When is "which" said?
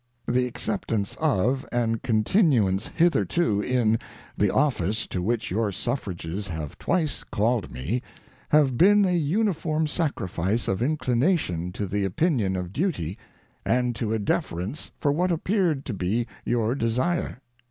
5.21-5.51